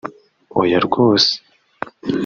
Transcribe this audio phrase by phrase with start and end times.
[0.61, 1.31] “Oya rwose